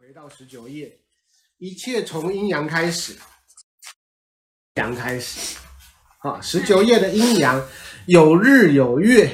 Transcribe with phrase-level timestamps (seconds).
[0.00, 0.96] 回到十九页，
[1.58, 3.14] 一切从阴阳开始，
[4.76, 5.58] 阳开始。
[6.20, 7.60] 啊，十九页的阴阳
[8.06, 9.28] 有日有月，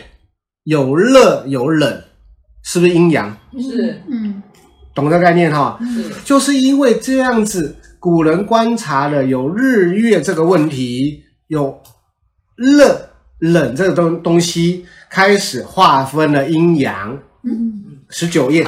[0.62, 2.02] 有热有冷，
[2.62, 3.36] 是不是阴阳？
[3.52, 4.42] 是，嗯，
[4.94, 5.78] 懂这个概念哈？
[5.82, 11.82] 是，就是因为这样子，古人观察了有日月这个问题，有
[12.56, 17.22] 热冷这个东东西，开始划分了阴阳。
[17.42, 18.66] 嗯，十九页。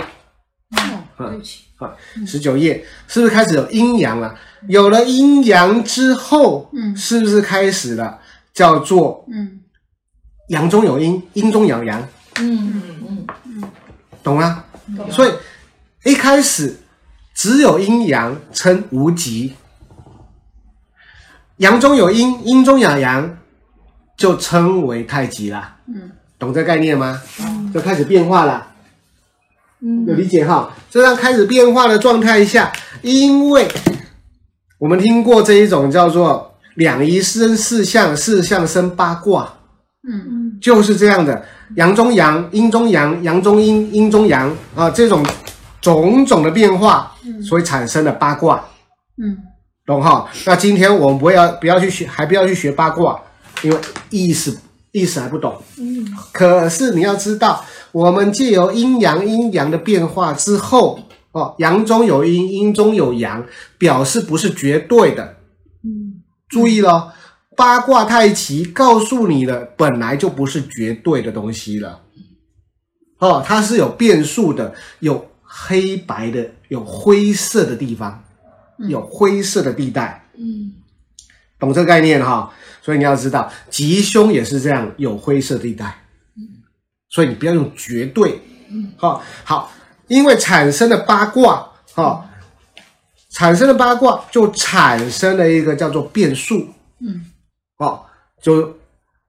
[1.18, 1.92] 哦，对不起，啊，
[2.26, 4.34] 十九页是不是开始有阴阳了？
[4.68, 6.94] 有了阴阳之后，嗯。
[6.96, 8.18] 是不是开始了？
[8.52, 9.60] 叫做嗯。
[10.48, 12.06] 阳中有阴，阴中有阳，
[12.40, 12.82] 嗯。
[13.08, 13.62] 嗯嗯，
[14.22, 14.64] 懂吗？
[14.96, 15.10] 懂。
[15.10, 15.32] 所以
[16.04, 16.76] 一开始
[17.34, 19.54] 只有阴阳称无极，
[21.56, 23.38] 阳中有阴，阴中有阳，
[24.16, 25.76] 就称为太极啦。
[25.86, 26.10] 嗯。
[26.38, 27.22] 懂这概念吗？
[27.72, 28.74] 就开始变化了。
[29.80, 30.06] 嗯。
[30.06, 30.73] 有理解哈？
[30.90, 33.68] 这样开始变化的状态下，因为
[34.78, 39.54] 我们听过这一种叫做两仪生四象，四象生八卦，
[40.09, 40.59] 嗯。
[40.60, 41.45] 就是这样的，
[41.76, 45.24] 阳中阳，阴中阳，阳中阴，阴中阳啊，这种
[45.82, 47.14] 种种的变化，
[47.46, 48.64] 所以产生了八卦，
[49.23, 49.36] 嗯。
[49.84, 50.29] 懂哈？
[50.45, 53.20] 那今天我们不要不要去学，还不要去学八卦，
[53.62, 53.79] 因为
[54.10, 54.58] 意思
[54.90, 55.62] 意思还不懂。
[55.79, 56.04] 嗯。
[56.32, 57.64] 可是你要知道，
[57.96, 61.00] 我们借由阴阳阴阳的变化之后，
[61.32, 63.46] 哦，阳中有阴，阴中有阳，
[63.78, 65.36] 表示不是绝对的。
[65.82, 67.14] 嗯注意咯，
[67.56, 72.02] 八卦太极告诉你的本来就不是绝对的东西了。
[73.19, 78.22] 哦，它是有变数的，有黑白的，有灰色的地方，
[78.91, 80.28] 有灰色的地带。
[80.36, 80.74] 嗯
[81.58, 82.52] 懂这个概念哈、
[82.82, 86.02] 所以你要知道，吉凶也是这样，有灰色地带。
[87.09, 88.41] 所以你不要用绝对。
[88.97, 89.71] 好、好，
[90.09, 92.28] 因为产生的八卦，哈、
[93.31, 96.69] 产生的八卦就产生了一个叫做变数。
[97.00, 97.26] 嗯
[97.78, 98.04] 哦，
[98.42, 98.78] 就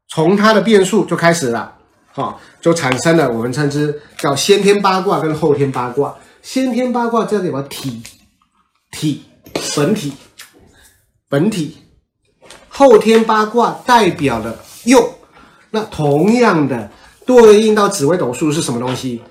[0.08, 1.76] 从它的变数就开始了，
[2.12, 6.16] 好、就产生了我们称之叫先天八卦跟后天八卦。
[6.42, 8.02] 先天八卦叫什么体？
[8.90, 9.26] 体
[9.76, 10.14] 本体
[11.28, 11.78] 本体。
[12.70, 15.14] 后天八卦代表了用，
[15.72, 16.90] 那同样的
[17.28, 19.22] 对应到紫微斗数是什么东西？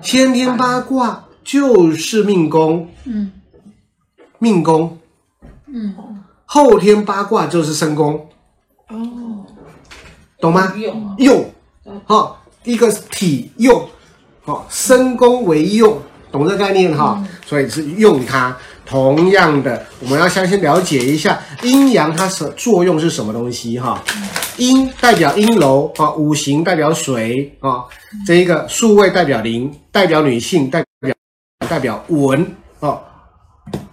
[0.00, 3.32] 先天八卦就是命宫，嗯。
[4.38, 4.98] 命宫。
[5.66, 5.94] 嗯。
[6.46, 8.28] 后天八卦就是身宫，
[8.88, 9.44] 哦，
[10.38, 10.72] 懂吗？
[10.76, 11.50] 用啊，用，
[12.06, 13.88] 哈、一个体用，
[14.44, 16.00] 哦，身宫为用，
[16.30, 18.56] 懂这个概念哈、所以是用它。
[18.84, 24.02] 同样的，我们要先先了解一下阴阳它是作用是什么东西哈。
[24.58, 27.84] 阴代表阴柔啊，五行代表水啊，
[28.26, 31.14] 这一个数位代表灵，代表女性，代表
[31.68, 32.42] 代表文
[32.80, 33.00] 啊，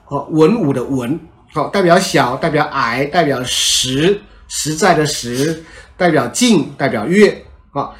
[0.08, 1.20] 哦，文武的文。
[1.52, 5.64] 好，代表小，代表矮，代表实，实在的实，
[5.98, 7.46] 代表静，代表悦。
[7.72, 7.92] 啊，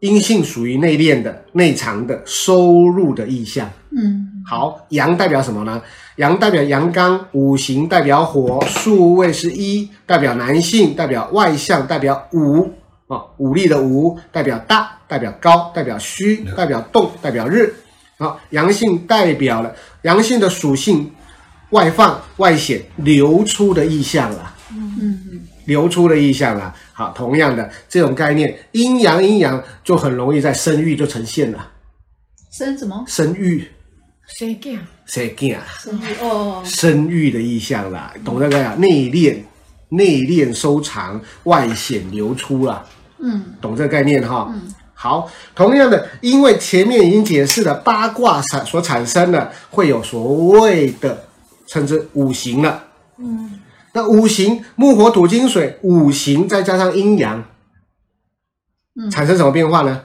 [0.00, 3.70] 阴性属于内敛的、内藏的、收入的意象。
[3.96, 5.82] 嗯好，阳代表什么呢？
[6.16, 12.70] 阳代表阳刚，五行代表火，数位是一，代表男性，代表外向，代表武
[13.08, 17.74] 啊，武力的武，代表大，代表高，代表虚，代表动，代表日。
[18.18, 21.12] 好，阳性代表了阳性的属性。
[21.70, 26.72] 外放、外显、流出的意象了，嗯嗯流出的意象了。
[26.92, 31.72] 好，同样的这种概念，阴阳阴阳就很容易在生育就呈现了。
[32.52, 33.02] 生什么？
[33.08, 33.66] 生育，
[34.26, 34.74] 谁讲？
[35.06, 35.66] 谁干啊？
[35.78, 38.74] 生育哦，生育的意向啦，懂这个呀？
[38.78, 39.38] 内敛、
[39.90, 42.84] 内敛收藏，外显流出啦，
[43.18, 44.48] 嗯懂这个概念哈？
[44.52, 51.24] 嗯好，同样的，因为前面已经解释了八卦产所产生的会有所谓的。
[51.66, 52.84] 称之五行了，
[53.16, 53.58] 嗯
[53.94, 57.42] 那五行木火土金水五行再加上阴阳，
[58.94, 60.04] 嗯，产生什么变化呢？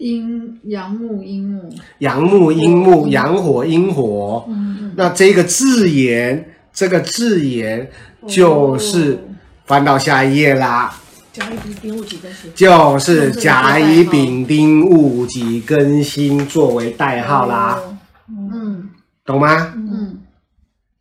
[0.00, 4.46] 阴阳木阴木，阳木阴木，阳火阴火。
[4.48, 7.90] 嗯那这个字眼，这个字眼
[8.26, 9.22] 就是
[9.66, 10.92] 翻到下一页啦，
[11.34, 17.96] 甲乙丙丁戊己庚辛，就是甲乙丙丁戊己庚辛作为代号啦，哦。
[18.28, 18.88] 嗯。
[19.26, 19.74] 懂吗？
[19.76, 20.18] 嗯。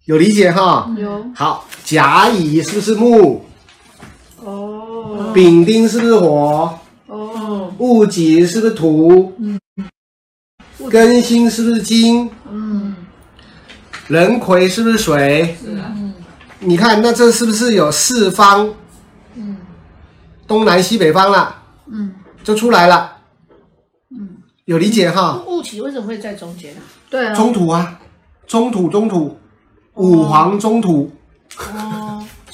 [0.03, 0.93] 有理解哈？
[0.97, 1.25] 有。
[1.33, 3.45] 好，甲乙是不是木？
[4.43, 5.31] 哦。
[5.33, 6.77] 丙丁是不是火？
[7.79, 9.33] 哦戊己是不是土？
[9.39, 9.59] 嗯
[10.79, 12.29] 庚辛是不是金？
[12.49, 12.95] 嗯
[14.07, 15.55] 壬癸是不是水？
[15.61, 15.95] 是啊，
[16.59, 18.73] 你看，那这是不是有四方？
[19.35, 19.57] 嗯
[20.47, 23.17] 东南西北方了，嗯就出来了。
[24.11, 25.43] 嗯有理解哈？
[25.47, 26.81] 戊己为什么会在中间啊？
[27.09, 27.99] 对啊，中土啊，
[28.47, 29.37] 中土中土，
[29.95, 31.11] 五黄中土，
[31.73, 31.98] 哦，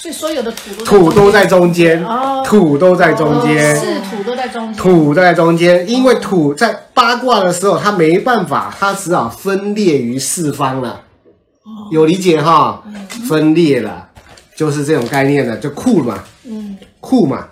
[0.05, 3.75] 所以所有的土都土都在中间，哦土都在中间。
[3.75, 4.75] 是土都在中间。
[4.75, 11.01] 土在中间，因为土在八卦的时候，它没办法，它只好分裂于四方了。
[11.91, 12.83] 有理解哈？
[13.27, 14.07] 分裂了，
[14.55, 17.47] 就是这种概念的，就库嘛，嗯，库嘛，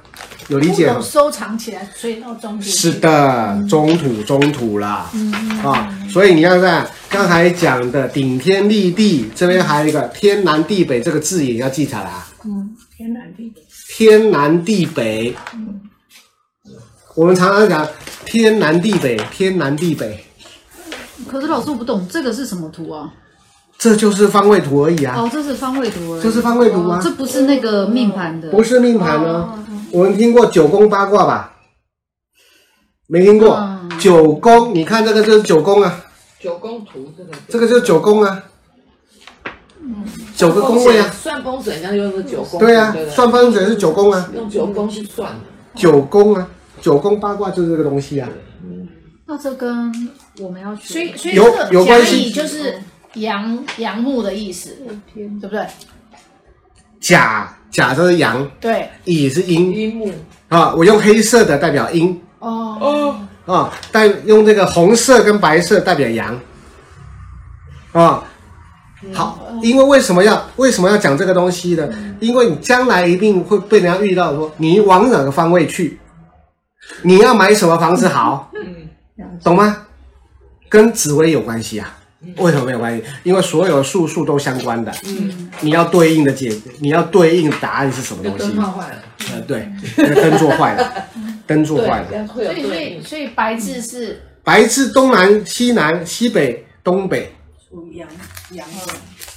[0.49, 2.71] 有理解收藏起来，所以到中间。
[2.71, 5.31] 是的，中土中土啦，嗯
[5.63, 12.27] 啊，所以你要看刚才讲的顶天立地，这边还有一个天南地北这个字也要记下来啊。
[12.45, 13.61] 嗯，天南地北。
[13.95, 15.35] 天南地北，
[17.15, 17.87] 我们常常讲
[18.25, 20.25] 天南地北，天南地北，
[21.27, 23.13] 可是老师我不懂这个是什么图啊？
[23.77, 29.62] 这就是方位图而已啊，哦，这是方位图而已，这是方位图吗，这不是那个命盘的，不是命盘呢。
[29.93, 31.53] 我们听过九宫八卦吧？
[33.07, 33.55] 没听过。
[33.55, 36.03] 嗯九宫，你看这个就是九宫啊，
[36.39, 38.43] 九宫图这个，这个就是九宫啊，
[39.79, 40.03] 嗯
[40.35, 41.07] 九个宫位啊。
[41.11, 42.59] 算风水，人家就是九宫。
[42.59, 45.39] 对啊不，算风水是九宫啊，用九宫去算的。
[45.75, 46.49] 九宫啊，
[46.81, 48.27] 九宫八卦就是这个东西啊。
[48.63, 48.89] 嗯
[49.25, 49.93] 那这跟
[50.39, 52.77] 我们要学，所以所以有有关系就是
[53.13, 54.75] 阳阳木的意思，
[55.13, 55.65] 对不对？
[56.99, 58.87] 甲甲就是阳，对。
[59.03, 60.13] 乙是阴一木
[60.47, 60.73] 啊。
[60.73, 63.19] 我用黑色的代表阴哦。
[63.45, 66.39] 哦，啊，代用这个红色跟白色代表阳
[67.91, 68.23] 啊。
[69.11, 71.89] 好，因为为什么要为什么要讲这个东西呢？
[72.21, 75.99] 因为你将来一定会被人家遇到说，你往哪个方位去，
[77.01, 78.49] 你要买什么房子好，
[79.43, 79.75] 懂吗？
[80.69, 81.97] 跟紫薇有关系啊。
[82.37, 83.03] 为什么没有关系？
[83.23, 84.91] 因为所有的术数都相关的。
[85.05, 88.39] 嗯，你要对应的解，你要对应答案是什么东西。
[88.39, 88.55] 灯？
[88.55, 89.03] 泡坏了，
[89.33, 89.67] 呃，对，
[90.15, 90.93] 灯做坏了，
[91.45, 92.27] 灯做，坏了。
[92.27, 93.01] 所以所以。
[93.01, 97.33] 所以白字是白字东南西南西北东北，
[97.69, 98.07] 属阳
[98.51, 98.93] 阳的，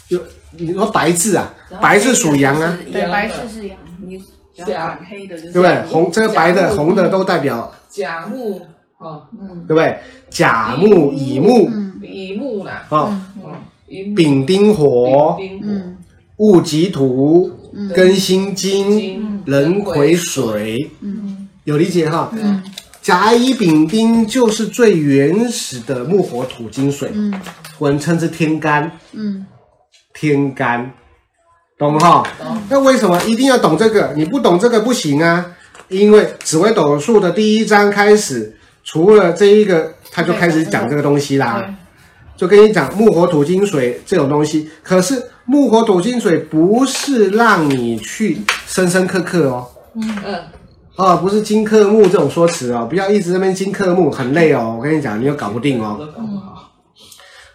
[0.09, 0.23] 就
[0.53, 4.23] 你说白字啊，白字属阳啊，对，白字是阳，你
[4.65, 5.83] 甲黑的就是对不对？
[5.91, 8.67] 红这个白的红的都代表，甲木。
[8.99, 9.27] 哦，
[9.69, 9.99] 对不对？
[10.31, 11.69] 甲木乙木
[12.17, 13.21] 乙木啦，啊，
[13.89, 15.67] 嗯，丙丁火，丙火。
[15.67, 15.97] 嗯
[16.39, 17.51] 戊己土，
[17.95, 19.43] 庚辛金，金。
[19.47, 21.49] 壬癸水，嗯。
[21.65, 22.31] 有理解哈？
[22.35, 22.63] 嗯。
[23.01, 27.33] 甲乙丙丁就是最原始的木火土金水，嗯。
[27.79, 28.99] 我们称之天干。
[29.13, 29.47] 嗯，
[30.13, 30.93] 天干，
[31.79, 32.23] 懂哈？
[32.69, 34.13] 那为什么一定要懂这个？
[34.15, 35.53] 你不懂这个不行啊！
[35.89, 38.55] 因为紫微斗数的第一章开始，
[38.85, 41.75] 除了这一个，他就开始讲这个东西啦。
[42.37, 44.69] 就跟你讲木火土金水这种东西。
[44.83, 50.35] 可是木火土金水不是让你去深深刻刻哦，嗯嗯，
[50.97, 54.75] 啊，不是金克木这种说辞哦，不要一直在那边金克木，很累哦。
[54.79, 56.73] 我跟你讲，你又搞不定哦，都搞不好。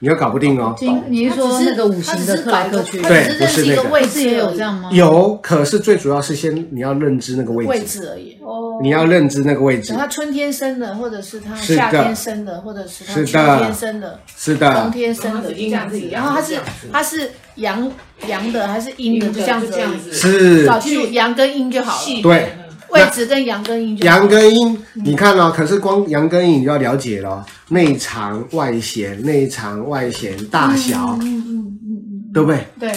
[0.03, 0.73] 你又搞不定哦。
[0.75, 4.89] 今你是说那个五行的克来克去它，对只是认识一个位置也有这样吗？
[4.91, 8.35] 有，可是最主要是先你要认知那个位置位置，而已。
[8.41, 9.93] 哦，你要认知那个位置。
[9.93, 13.25] 他春天生的，或者是他夏天生的，或者是他秋
[13.59, 16.01] 天生的，是的冬，天生的，就这样子。
[16.11, 16.57] 然后它是
[16.91, 17.91] 它是阳
[18.25, 20.11] 阳的还是阴的，就这样子这样子。
[20.11, 22.55] 是，搞清楚阳跟阴就好了，对，
[22.91, 24.05] 位置跟阳跟阴就。
[24.05, 32.67] 阳跟阴，你看哦，可是光阳跟阴你就要了解咯，内藏外显，内藏外显，大小，嗯嗯嗯嗯，对不对？
[32.79, 32.91] 对，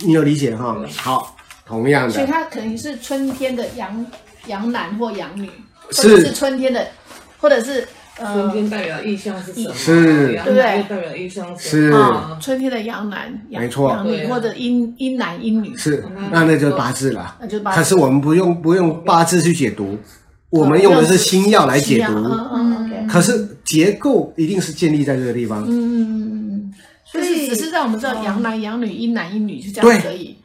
[0.00, 0.76] 你有理解哈？
[0.96, 4.06] 好，同样的，所以它可能是春天的阳
[4.46, 5.48] 阳男或阳女，
[5.86, 6.86] 或是者是春天的，
[7.38, 7.86] 或者是
[8.18, 9.74] 春呃天代表意象是什么？
[9.74, 10.34] 是。
[10.34, 11.90] 阳对不对代表意象是。
[11.90, 12.38] 啊。
[12.40, 13.90] 春天的阳男，阳没错。
[13.90, 17.36] 阳女或者阴阴男阴女，是，那那就是八字了。
[17.40, 17.78] 那就八字。
[17.78, 19.96] 可是我们不用不用八字去解读，
[20.50, 22.12] 我们用的是星曜来解读。
[22.12, 23.08] 嗯嗯嗯。
[23.08, 25.64] 可是结构一定是建立在这个地方。
[25.64, 30.36] 嗯嗯嗯嗯，所所以以只是让我们知道阳男阳女阴男阴女是这样可以。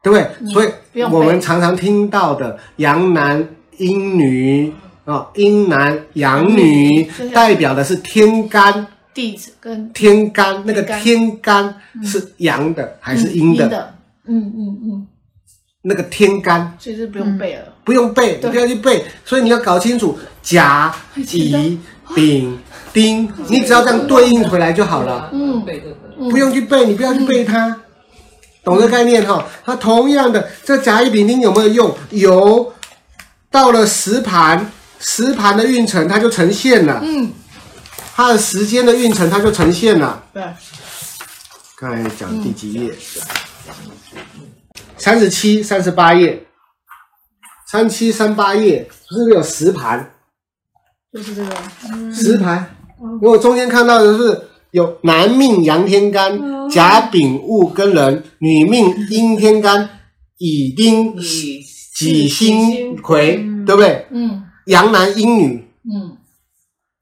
[0.00, 0.52] 对不对？
[0.52, 3.46] 所以我们常常听到的阳男
[3.78, 4.72] 阴女
[5.08, 8.86] 啊，阴男阳女，代表的是天干。
[9.14, 11.74] 地址跟天干那个天干
[12.04, 13.94] 是阳的还是阴的？
[14.26, 15.06] 嗯嗯嗯，
[15.80, 16.76] 那个天干。
[16.78, 17.62] 所以是不用背了。
[17.84, 21.80] 不用背，你不要去背，所以你要搞清楚甲、乙、
[22.14, 22.58] 丙、
[22.92, 25.30] 丁，你只要这样对应回来就好了。
[25.32, 27.80] 嗯，对对对，不用去背，你不要去背它，
[28.62, 29.44] 懂这个概念哈？
[29.64, 31.96] 它同样的，这甲乙丙丁有没有用？
[32.10, 32.72] 有，
[33.50, 34.70] 到了十盘，
[35.00, 37.32] 时盘的运程它就呈现了，嗯，
[38.14, 40.24] 它的时间的运程它就呈现了。
[40.32, 40.42] 对，
[41.76, 42.92] 刚才讲第几页？
[44.96, 46.44] 三十七、三十八页，
[47.70, 50.10] 三七三八页，是不是有时盘？
[51.12, 51.54] 就是这个。
[52.12, 52.74] 时盘
[53.20, 59.88] 如果中间看到的是有男命阳天干甲丙戊庚壬，女命阴天干
[60.38, 61.64] 乙丁以
[61.94, 64.06] 己辛癸，对不对？
[64.10, 66.16] 嗯阳男阴女嗯，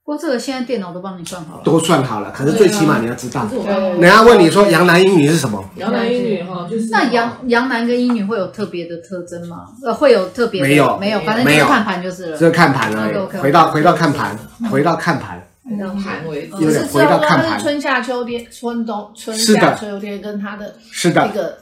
[0.03, 1.61] 不过这个现在电脑都帮你算好了。
[1.63, 3.49] 都算好了，可是最起码你要知道可。
[3.49, 5.63] 是我对人家问你说阳男阴女是什么？
[5.75, 9.65] 阳男阴女哈，就是那阳阳男跟阴女会有特别的特征吗？
[9.83, 12.37] 呃，会有特别的没有没有，反正就没有是看盘就是了。
[12.37, 13.41] 这个看盘而 OK，OK，OK 已。
[13.41, 14.37] 回到回到看盘，
[14.71, 15.43] 回到看盘。
[15.69, 21.57] 用寒为主有点回只是知道到看盘说它是春夏秋天、春冬、春是的夏秋天跟它的是的，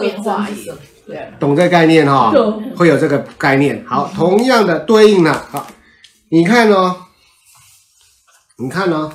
[0.00, 0.78] 变化而已征是什么。
[1.06, 2.62] 对，懂这个概念哈、懂。
[2.76, 3.84] 会有这个概念。
[3.86, 5.46] 好，同样的对应了。
[5.50, 5.66] 好，
[6.30, 6.96] 你看哦，
[8.58, 9.12] 你看哦，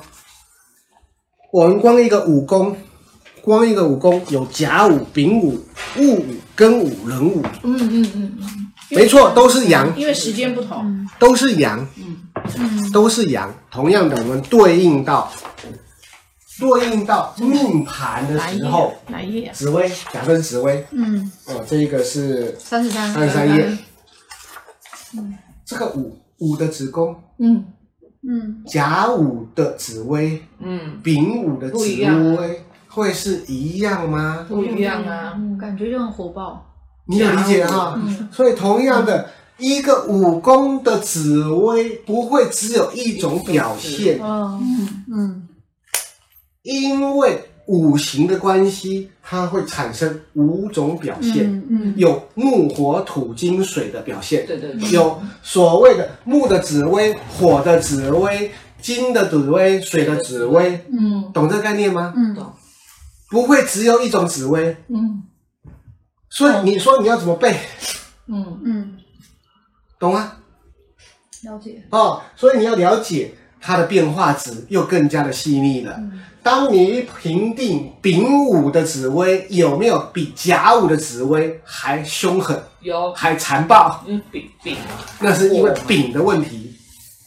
[1.52, 2.76] 我们光一个武功，
[3.42, 5.62] 光一个武功有甲午、丙午、
[5.96, 6.24] 戊午、
[6.56, 11.86] 庚午、壬午，嗯嗯嗯嗯，没错，都是阳，因为时间不同，都是阳，
[12.92, 13.54] 都是阳。
[13.70, 15.30] 同样的，我们对应到
[16.62, 19.50] 对应到命盘的时候？，哪一页？
[19.52, 23.12] 紫薇，假设是紫薇，嗯，哦，这一个是三十三。
[23.12, 23.78] 三十三页。
[25.16, 25.36] 嗯。
[25.64, 27.64] 这个五五的子宫，嗯。
[28.24, 32.36] 嗯，甲午的紫薇，嗯，丙午的紫不一样。
[32.36, 34.46] 微，会是一样吗？
[34.48, 35.32] 不一样啊。
[35.36, 36.64] 嗯，感觉就很火爆。
[37.06, 37.94] 你有理解哈？
[37.96, 38.28] 嗯。
[38.30, 39.28] 所以同样的
[39.58, 44.88] 一个五宫的紫薇，不会只有一种表现，嗯。
[45.12, 45.48] 嗯
[46.62, 51.94] 因为五行的关系，它会产生五种表现，嗯嗯。
[51.96, 54.46] 有木火土金水的表现。
[54.46, 58.50] 对对对，有所谓的木的紫微、火的紫微、
[58.80, 61.30] 金的紫微、水的紫微，嗯。
[61.32, 62.12] 懂这个概念吗？
[62.16, 62.34] 嗯。
[62.34, 62.52] 懂。
[63.30, 65.22] 不会只有一种紫微，嗯。
[66.30, 67.56] 所以你说你要怎么背，
[68.26, 68.60] 嗯。
[68.64, 68.98] 嗯，
[69.98, 70.36] 懂吗？
[71.44, 71.82] 了解。
[71.90, 75.98] 哦，所以你要了解它的变化值，又更加的细腻了。
[76.42, 83.12] 当你评定丙午的紫微有没有比甲午的紫微还凶狠、有。
[83.14, 84.76] 还残暴，嗯丙丙。
[85.20, 86.74] 那是因为丙的问题，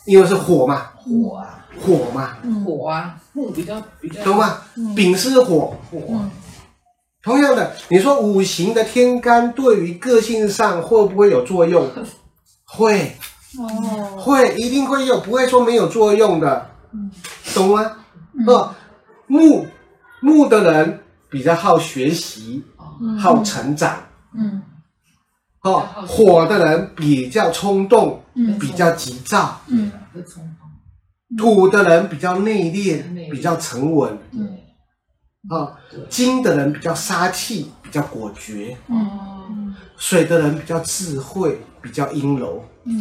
[0.05, 1.65] 因为是火嘛，火啊。
[1.79, 2.37] 火嘛。
[2.65, 3.15] 火啊。
[3.31, 4.21] 木比较比较。
[4.25, 4.57] 懂吗？
[4.95, 6.17] 丙是火，火。
[6.17, 6.29] 啊
[7.23, 11.89] 同样的，你说五行的天干对于个性上会不会有作用？
[12.67, 13.15] 会，
[13.59, 16.69] 哦，会，一定会有，不会说没有作用的，
[17.53, 17.97] 懂吗？
[18.47, 18.75] 哦，
[19.27, 19.65] 木
[20.21, 22.63] 木的人比较好学习，
[23.19, 23.97] 好成长，
[24.33, 24.61] 嗯。
[25.61, 28.59] 哦，火的人比较冲动，嗯。
[28.59, 29.91] 比较急躁，嗯。
[30.13, 31.37] 会冲动。
[31.37, 33.31] 土的人比较内敛，内敛。
[33.31, 34.57] 比较沉稳，嗯
[35.49, 35.77] 啊，
[36.09, 38.77] 金的人比较杀气，比较果决。
[38.87, 39.41] 哦。
[39.97, 42.99] 水的人比较智慧，比较阴柔，嗯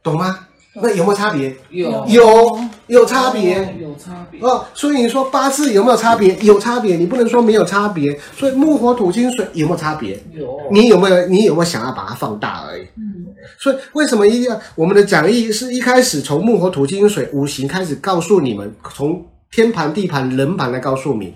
[0.00, 0.46] 懂吗？
[0.80, 1.56] 那有没有差别？
[1.70, 4.64] 有有，有差别有差别哦。
[4.72, 6.36] 所以你说八字有没有差别？
[6.42, 8.16] 有差别，你不能说没有差别。
[8.36, 10.22] 所以木火土金水有没有差别？
[10.32, 11.26] 有你有没有？
[11.26, 12.82] 你有没有想要把它放大而已？
[12.96, 13.26] 嗯
[13.58, 21.34] 所以为什么一定要我们的讲义是一开始从木火土金水五行开始告诉你们，从天盘地盘人盘来告诉你，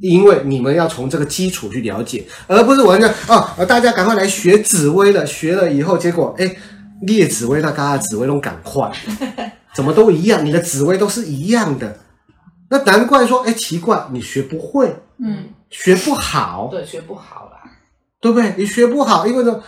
[0.00, 6.56] 因为你们要从这个基础去了解，而不是完全哦，大家赶快来学紫薇了，学了以后结果哎，
[7.02, 8.90] 列紫薇那嘎嘎紫微都赶快，
[9.74, 11.98] 怎么都一样，你的紫薇都是一样的，
[12.70, 15.44] 那难怪说哎奇怪，你学不会，嗯。
[15.70, 17.68] 学不好，对学不好啦
[18.20, 18.54] 对不对？
[18.56, 19.60] 你学不好，因为呢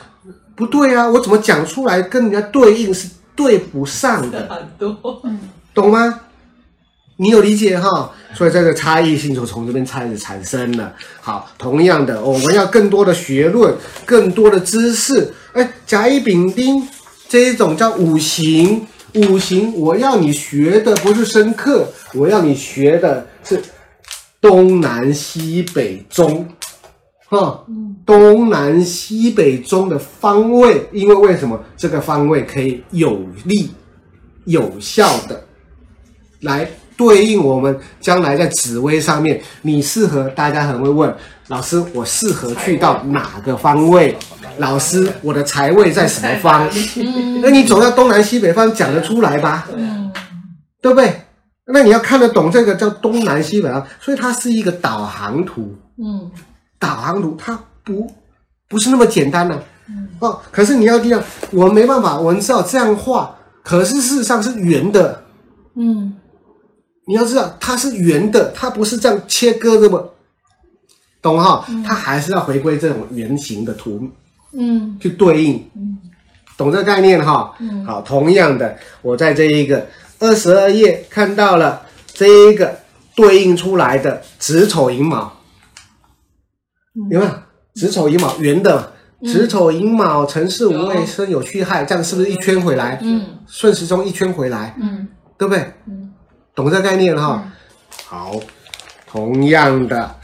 [0.54, 4.96] 不对啊，我怎么讲出来跟人家对应是对不上的， 很多。
[5.74, 6.20] 懂吗？
[7.16, 8.12] 你有理解哈？
[8.36, 10.92] 所以这个差异性就从这边开始产生了。
[11.22, 13.74] 好，同样的，我们要更多的学论，
[14.04, 15.32] 更多的知识。
[15.54, 16.86] 哎，甲乙丙丁
[17.28, 23.58] 这一种叫五行，五行我要你学的不是深刻，我要你学的是
[24.38, 26.46] 东南西北中。
[27.28, 27.64] 哈，
[28.04, 33.70] 东南西北中的方位，因为为什么这个方位可以有力、
[34.44, 35.44] 有效的
[36.42, 40.28] 来对应我们将来在紫微上面，你适合？
[40.30, 41.14] 大家很会问
[41.48, 44.16] 老师，我适合去到哪个方位？
[44.58, 46.66] 老师，我的财位在什么方？
[47.42, 49.68] 那你总要东南西北方讲得出来吧？
[49.76, 50.10] 嗯
[50.80, 51.20] 对不对？
[51.66, 55.76] 那你要看得懂这个叫东南西北方，所以它是一个导航图。
[55.98, 56.30] 嗯
[56.78, 58.10] 导航图它不
[58.68, 59.62] 不是那么简单的、
[60.20, 60.40] 哦。
[60.50, 65.22] 可是你要这样，我们没办法，我们知道这样画，可是事实上是圆的。
[65.74, 66.14] 嗯
[67.06, 70.02] 你要知道它是圆的，它不是这样切割的嘛，
[71.22, 71.64] 懂哈？
[71.84, 74.08] 它还是要回归这种圆形的图
[74.52, 74.98] 嗯。
[75.00, 75.70] 去对应，
[76.56, 77.54] 懂这个概念哈？
[77.86, 79.86] 好，同样的，我在这一个
[80.18, 81.82] 二十二页看到了
[82.12, 82.80] 这一个
[83.14, 85.32] 对应出来的子丑寅卯，
[87.10, 87.30] 有没有？
[87.74, 92.98] 子丑寅卯圆的，子丑寅卯辰巳午未申酉戌亥，这样是不是一圈回来？
[93.02, 95.74] 嗯，顺时钟一圈回来，嗯，对不对？
[95.86, 96.05] 嗯，
[96.56, 97.52] 懂这个概念哈？
[98.06, 98.32] 好，
[99.06, 100.18] 同样的，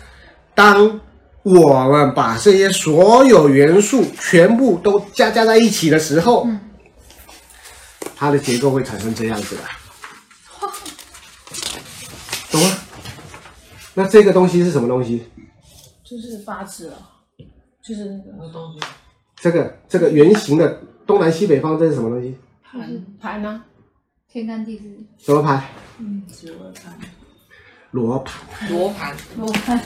[0.55, 0.99] 当
[1.43, 6.59] 我们把这些所有元素全部都加加在一起的时候，嗯
[8.17, 9.63] 它的结构会产生这样子的，
[12.51, 12.79] 懂吗？
[13.95, 15.29] 那这个东西是什么东西？
[16.05, 16.97] 就是八字了，
[17.83, 18.81] 就是那个东西？
[19.37, 22.39] 这个这个圆形的东南西北方，这是什么东西？
[22.63, 23.65] 盘盘呢？
[24.33, 24.85] 天干地支，
[25.19, 25.63] 什么盘？
[25.99, 26.95] 嗯，指我看
[27.91, 28.35] 罗盘。
[28.71, 29.79] 罗盘，罗盘。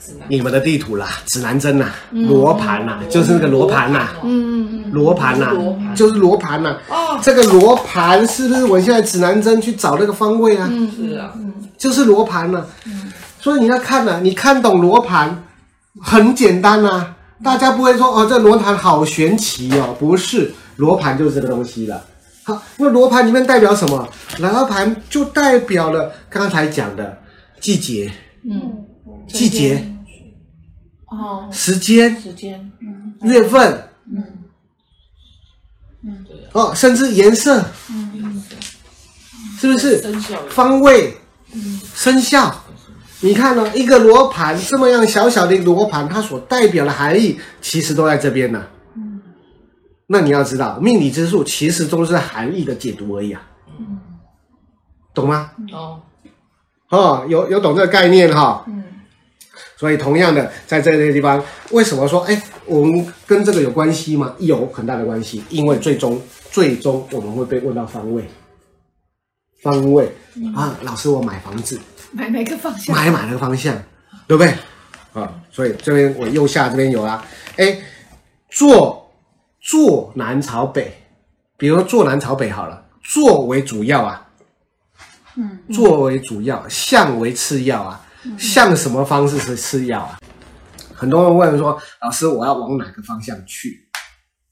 [0.00, 4.92] 指南你们的地图啦，指南针啦，罗盘啦，就是那个罗盘啦，嗯，嗯嗯。
[4.92, 6.78] 罗盘啦罗盘，就是罗盘啦。
[6.88, 10.66] 哦，这个罗盘是不是我现在指南针去找那个方位啊？
[10.72, 11.34] 嗯是啊，
[11.76, 12.66] 就是罗盘了。
[13.38, 15.44] 所以你要看呐、你看懂罗盘
[16.00, 22.02] 很简单呐、大家不会说哦，这罗盘好玄奇哦，不是，罗盘就是这个东西了。
[22.48, 24.08] 好， 那罗盘里面代表什么？
[24.38, 27.18] 罗盘就代表了刚才讲的
[27.60, 28.10] 季节、
[28.50, 28.86] 嗯，
[29.28, 29.86] 季节、
[31.08, 33.14] 哦，时间、时间，嗯。
[33.20, 34.24] 月份，嗯，
[36.04, 36.24] 嗯。
[36.52, 38.42] 哦，甚至颜色，嗯。
[39.60, 40.00] 是不是？
[40.00, 41.14] 生肖方位、
[41.94, 42.64] 生肖，
[43.20, 48.64] 你看呢、一个罗盘这么样小小的一个罗盘，它所代表的含义其实都在这边呢。
[50.08, 53.40] 那你要知道，命理之术其实都是含义的解读而已啊。
[55.14, 55.52] 懂吗？
[55.72, 56.00] 哦，
[56.88, 58.84] 哦，有有懂这个概念哈、嗯
[59.76, 64.34] 所以同样的，在这个地方，为什么说哎，我们跟这个有关系吗？
[64.38, 68.28] 有很大的关系，因为最终最终我们会被问到方位，
[69.62, 70.12] 方位、
[70.56, 71.80] 啊，老师，我买房子。
[72.10, 72.96] 买哪个方向？
[72.96, 73.80] 买买那个方向，
[74.26, 74.52] 对不对？
[75.12, 77.24] 啊，所以这边我右下这边有啊，
[77.56, 77.78] 哎，
[78.50, 79.07] 坐
[79.68, 80.90] 坐南朝北，
[81.58, 84.26] 比如说坐南朝北好了，坐为主要啊，
[85.36, 88.00] 嗯，坐为主要，向为次要啊，
[88.38, 90.18] 向什么方式是次要啊？
[90.94, 93.90] 很多人问说，老师，我要往哪个方向去？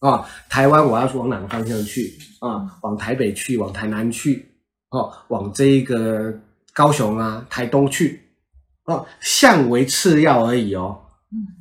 [0.01, 2.13] 啊，台湾我要往哪个方向去？
[2.41, 4.55] 啊，往台北去，往台南去，
[4.91, 6.31] 哦，往这个
[6.75, 8.21] 高雄啊、台东去，
[8.85, 11.01] 哦，向为次要而已哦。
[11.33, 11.57] 嗯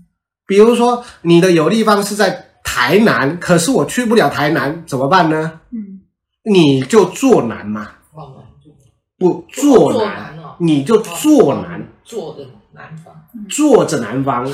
[0.48, 2.45] 比如说你的有利方是在
[2.76, 5.62] 台南，可是我去不了台南，怎么办呢？
[5.72, 6.02] 嗯，
[6.44, 8.74] 你就坐南嘛，往南坐，
[9.18, 13.16] 不坐坐南你就坐南，坐的南方，
[13.50, 14.46] 坐着南方。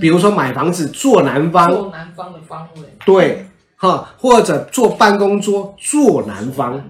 [0.00, 6.80] 比如说买房子坐南方，坐南方的方位，对，哈，或者坐办公桌坐，南方，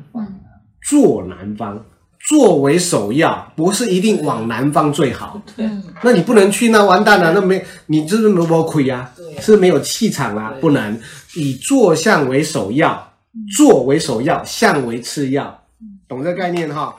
[0.86, 1.82] 坐南方，
[2.28, 5.40] 坐为首要，不是一定往南方最好。
[5.56, 5.68] 对，
[6.02, 9.10] 那你不能去，那完蛋了，那没你这是没有亏啊
[9.40, 10.98] 是没有气场啊，不能。
[11.36, 13.12] 以坐相为首要，
[13.56, 15.62] 坐为首要，相为次要，
[16.06, 16.94] 懂这个概念哈？